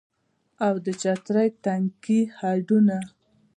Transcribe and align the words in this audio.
او 0.65 0.73
د 0.85 0.87
چترۍ 1.01 1.49
تنکي 1.63 2.19
هډونه 2.37 2.97